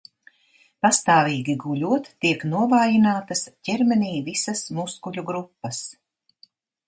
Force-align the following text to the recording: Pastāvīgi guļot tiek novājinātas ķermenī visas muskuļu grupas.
Pastāvīgi 0.85 1.55
guļot 1.63 2.07
tiek 2.25 2.45
novājinātas 2.53 3.43
ķermenī 3.69 4.11
visas 4.31 4.67
muskuļu 4.79 5.27
grupas. 5.31 5.83